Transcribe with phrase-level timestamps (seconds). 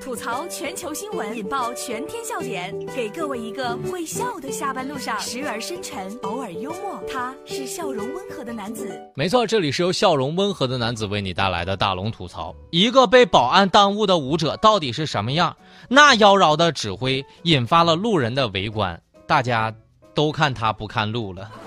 [0.00, 7.00] 吐槽全球新闻，引爆全天笑点，给各位一个会笑的下班路上，时而深沉，偶尔幽默。
[7.10, 9.00] 他是笑容温和的男子。
[9.14, 12.54] 没错，这里是由笑容温和的男子为你带来的大龙吐槽。
[12.70, 15.56] 一个被保安耽误的舞者到底是什么样？
[15.88, 19.72] 那妖娆的指挥引发了路人的围观，大家
[20.14, 21.50] 都看他不看路了。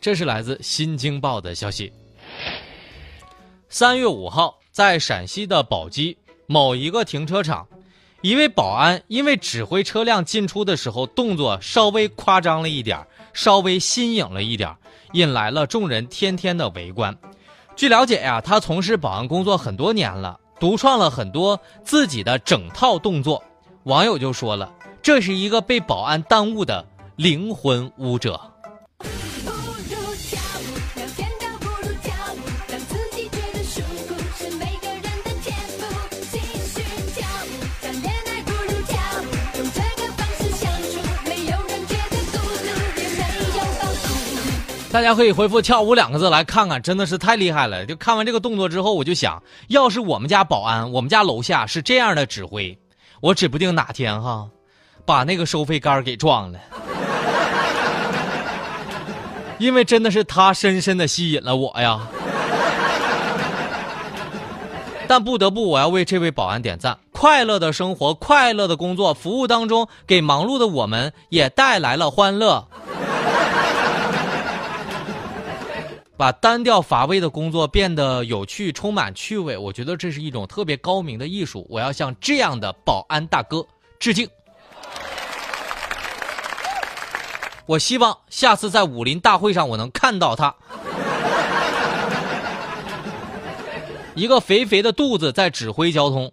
[0.00, 1.92] 这是来自《新京报》的消息。
[3.78, 7.68] 三月五号，在陕西的宝鸡某一个停车场，
[8.22, 14.74] 一位保安因为指挥车辆进出的时候动作稍微夸张了一点稍微新颖了一点
[15.12, 17.14] 引来了众人天天的围观。
[17.76, 23.44] 据了解呀，他从事保安工作很多年了，独创了很多自己的整套动作。
[23.82, 24.72] 网友就说了，
[25.02, 26.82] 这是一个被保安耽误的
[27.16, 28.40] 灵魂舞者。
[44.92, 47.84] 大家可以回复“跳舞”两个字来看看，真的是太厉害了！
[47.84, 52.78] 就看完这个动作之后，我就想，要是我们家保安，我们家楼下是这样的指挥，
[53.20, 54.48] 我指不定哪天哈，
[55.04, 56.58] 把那个收费杆给撞了。
[59.58, 62.00] 因为真的是他深深的吸引了我呀。
[65.08, 72.66] 但不得不，我要为这位保安点赞，快乐的生活，快乐的工作，服务当中给忙碌的我们也带来了欢乐。
[76.16, 81.66] 把单调乏味的工作变得有趣、充满趣味，我觉得这是一种特别高明的艺术。
[81.68, 83.66] 我要向这样的保安大哥
[83.98, 84.26] 致敬。
[87.66, 90.54] 我希望下次在武林大会上我能看到他，
[94.14, 96.32] 一个肥肥的肚子在指挥交通。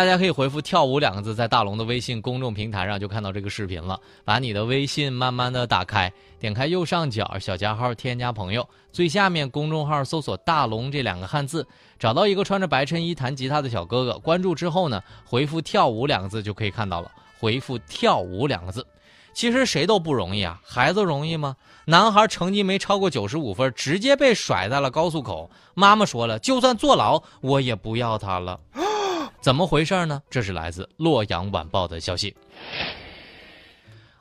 [0.00, 4.00] 大家可以回复“跳舞”两个字，在大龙的微信公众平台上就看到这个视频了。
[4.24, 11.66] 把你的微信慢慢的打开，点开右上角小加号，添加朋友，最下面公众号搜索“大龙”这两个汉字，
[11.98, 17.12] 找到一个穿着白衬衣弹吉他的小哥哥，关注之后呢，回复“跳舞”两个字就可以看到了。
[17.38, 18.86] 回复“跳舞”两个字，
[19.34, 21.56] 其实谁都不容易啊，孩子容易吗？
[21.84, 28.58] 男孩成绩没超过九十五分，直接被甩在了高速口，妈妈说了，就算坐牢，我也不要他了。
[29.40, 30.20] 怎么回事呢？
[30.28, 32.36] 这是来自《洛阳晚报》的消息。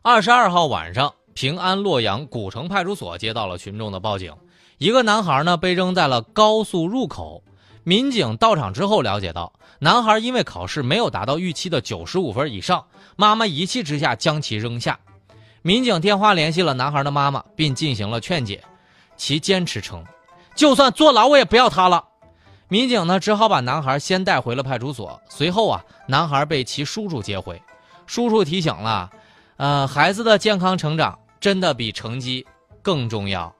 [0.01, 4.33] 二十二号晚上，平安洛阳古城派出所接到了群众的报警，
[4.77, 7.43] 一个男孩呢被扔在了高速入口。
[7.83, 12.85] 民警到场之后了解到，男孩因为考试没有达到预期的九十五分以上，
[13.17, 14.97] 妈妈一气之下将其扔下。
[15.61, 18.63] 民警电话联系了男孩的妈妈，并进行了劝解，
[19.17, 20.01] 其坚持称，
[20.55, 22.05] 就算坐牢我也不要他了。
[22.69, 25.19] 民警呢，只好把男孩先带回了派出所。
[25.27, 27.59] 随后啊，男孩被其叔叔接回。
[28.05, 29.09] 叔叔提醒了，
[29.57, 32.45] 呃，孩子的健康成长真的比成绩
[32.83, 33.51] 更重要。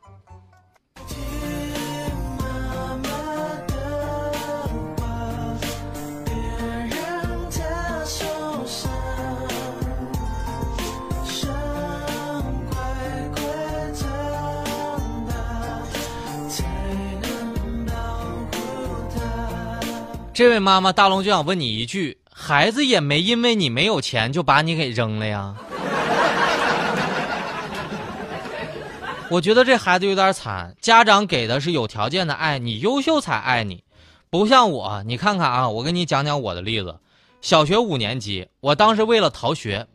[20.40, 25.54] 这位妈妈，大龙就想问你一句：孩子也没因为你没有钱就把你给扔了呀？
[29.30, 33.84] 我觉得这孩子有点惨，家长给的是有条件的爱你，优秀才爱你，
[34.30, 35.04] 不像我。
[35.06, 36.98] 你看看啊，我给你讲讲我的例子。
[37.42, 39.86] 小学五年级，我当时为了逃学，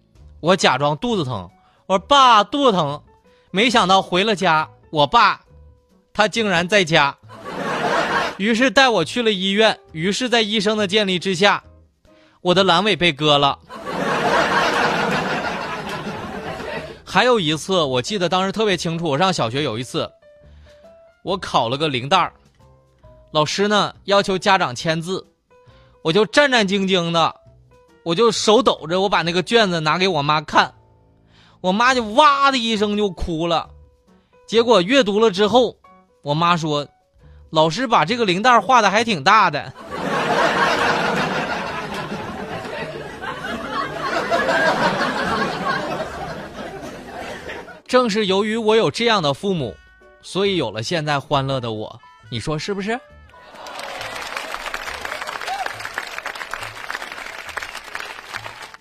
[0.41, 1.49] 我假装肚子疼，
[1.87, 3.03] 我说爸肚子疼，
[3.51, 5.41] 没想到回了家，我爸，
[6.13, 7.17] 他竟然在家。
[8.39, 9.79] 于是带我去了医院。
[9.93, 11.63] 于是，在医生的建立之下，
[12.41, 13.59] 我的阑尾被割了。
[17.05, 19.09] 还有一次，我记得当时特别清楚。
[19.09, 20.11] 我上小学有一次，
[21.23, 22.33] 我考了个零蛋儿，
[23.31, 25.25] 老师呢要求家长签字，
[26.03, 27.35] 我就战战兢兢的，
[28.03, 30.75] 我就手抖着，我把那个卷子拿给我妈看，
[31.61, 33.71] 我妈就哇的一声就哭了。
[34.47, 35.77] 结果阅读了之后，
[36.23, 36.85] 我妈说。
[37.55, 39.73] 老师把这个铃铛画的还挺大的。
[47.87, 49.73] 正是由于我有这样的父母，
[50.21, 52.01] 所以有了现在欢乐的我。
[52.29, 52.99] 你说是不是？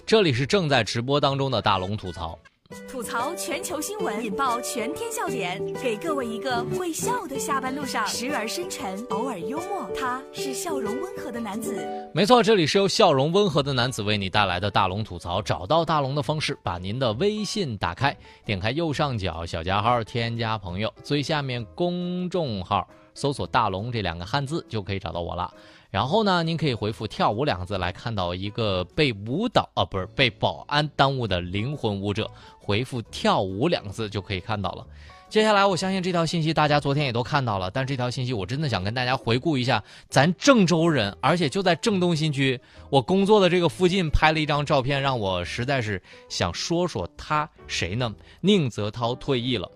[0.04, 2.40] 这里是正在直播当中的大龙吐槽。
[2.88, 9.90] 吐槽全球新闻，引爆全天笑点，给各位一个会笑的下班路上，时而深沉，偶尔幽默。
[9.96, 11.86] 他是笑容温和的男子。
[12.14, 15.42] 没错，这里是由笑容温和的男子为你带来的大龙吐槽。
[15.42, 18.16] 找到大龙的方式，把您的微信打开，
[18.46, 25.54] 点开右上角小加号，添加朋友，最下面公众号搜索“大龙”这两个汉字就可以找到我了。
[25.90, 32.30] 然后呢，您可以回复“跳舞”两个字来看到一个被舞蹈啊，不是被保安耽误的灵魂舞者。
[32.60, 34.86] 回复“跳舞”两个字就可以看到了。
[35.30, 42.60] 接下来，我相信这条信息大家昨天也都看到了，但这条信息我真的想跟大家回顾一下，咱郑州人，而且就在郑东新区
[42.92, 46.00] 我工作的这个附近拍了一张照片，让我实在是
[46.30, 48.14] 想说说他谁呢？
[48.42, 49.70] 宁泽涛退役了，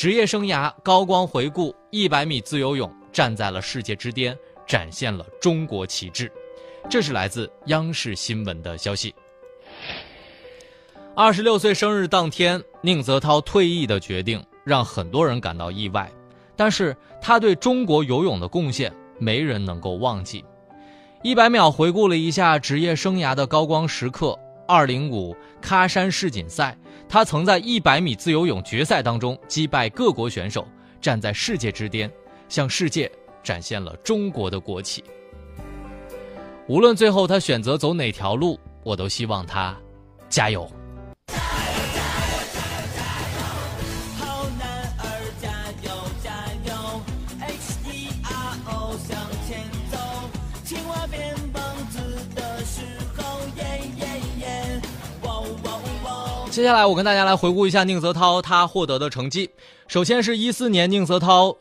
[0.00, 4.34] 职业生涯高光回顾，一百米自由泳站在了世界之巅。
[4.66, 6.32] 展现了中国旗帜，
[6.88, 9.14] 这是来自央视新闻的消息。
[11.14, 16.10] 二十六岁生日当天，宁泽涛退役的决定让很多人感到意外，
[16.56, 20.42] 但是他对中国游泳的贡献，没人能够忘记。
[21.22, 24.34] 一百秒回顾了一下职业生涯的高光时刻：
[24.66, 26.74] 二零五喀山世锦赛，
[27.10, 30.66] 他曾在一百米自由泳决赛当中击败各国选手，
[31.00, 32.10] 站在世界之巅，
[32.48, 33.10] 向世界。
[33.42, 35.02] 展现了中国的国旗。
[36.66, 39.74] 无论最后他选择走哪条路，我都希望他
[40.28, 40.70] 加油。
[56.50, 59.48] 接下来，我跟大家来回顾一下宁泽涛他获得的成绩。
[59.86, 61.56] 首先是一四年宁泽涛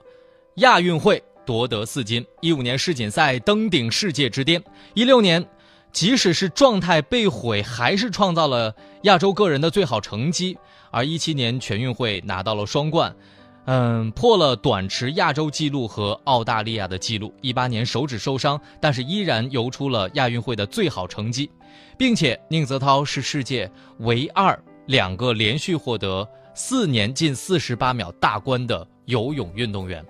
[0.55, 1.23] 亚运会。
[1.45, 4.61] 夺得四金，一五年世锦赛登顶世界之巅，
[4.93, 5.43] 一六年，
[5.91, 10.55] 即使是状态被毁，还是创造了亚洲个人的最好成绩，
[10.91, 13.15] 而一七年全运会拿到了双冠，
[13.65, 17.33] 嗯，破了短池亚洲纪录和澳大利亚的纪录。
[17.41, 21.49] 一八年手指受伤，但是依然游出了亚运会的最好成绩，
[21.97, 30.03] 并且宁泽涛是世界唯二两个连续获得四年近四十八秒大关的游泳运动员。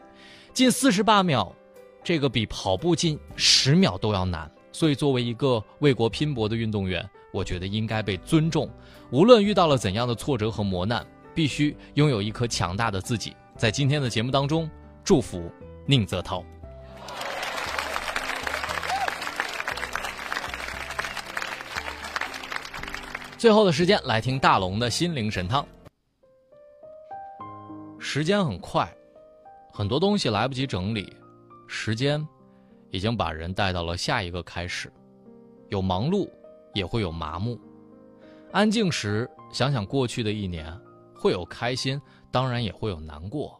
[0.53, 1.53] 近四十八秒，
[2.01, 4.49] 这个比跑步近十秒都要难。
[4.71, 8.69] 所以，作为一个为国拼搏的运动员，我觉得应该被尊重。
[9.11, 11.05] 无论遇到了怎样的挫折和磨难，
[11.35, 13.35] 必须拥有一颗强大的自己。
[13.57, 14.69] 在今天的节目当中，
[15.03, 15.51] 祝福
[15.85, 16.41] 宁泽涛。
[23.39, 25.65] 最后的时间，来听大龙的心灵神汤。
[27.97, 28.85] 时间很快。
[29.71, 31.15] 很多东西来不及整理，
[31.65, 32.27] 时间
[32.89, 34.91] 已经把人带到了下一个开始。
[35.69, 36.29] 有忙碌，
[36.73, 37.57] 也会有麻木。
[38.51, 40.77] 安静时想想过去的一年，
[41.15, 41.97] 会有开心，
[42.29, 43.57] 当然也会有难过。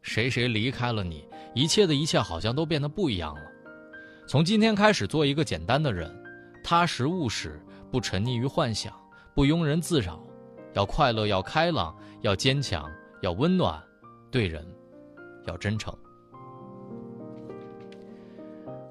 [0.00, 3.42] 谁谁离开了你，一切的一切好像都变得不一样了。
[4.26, 6.10] 从今天开始，做一个简单的人，
[6.64, 7.60] 踏实务实，
[7.90, 8.90] 不沉溺于幻想，
[9.38, 10.20] 不庸人自扰。
[10.72, 12.90] 要快乐，要开朗，要坚强，
[13.22, 13.80] 要温暖，
[14.32, 14.66] 对人。
[15.46, 15.96] 要真诚。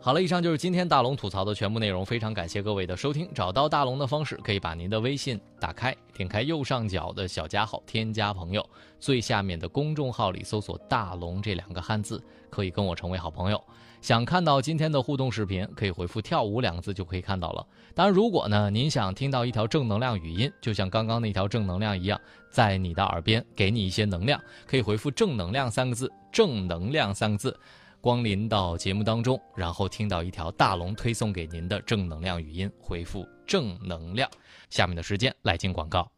[0.07, 2.06] 好了，以上就是今天大龙吐槽的全部内容。
[2.06, 3.30] 非常感谢各位的收听。
[3.36, 8.65] 找到大龙的方式，可以把您的微信打开，点开右上角的小加号，添加朋友，
[9.01, 13.62] 最下面的公众号里搜索“大龙”这两个汉字，可以跟我成为好朋友。
[14.00, 17.68] 想看到今天的互动视频，可以回复“跳舞”两个字就可以看到了。
[17.94, 22.18] 当然，如果呢您想听到一条正能量语音，就像刚刚那条正能量一样，
[22.49, 27.59] 在你的耳边给你一些能量，可以回复“正能量”三个字，“正能量”三个字，
[27.99, 34.30] 光临到节目当中，然后听到一条大龙推送给您的正能量语音，回复“正能量”。
[34.69, 36.09] 下面的时间来进广告。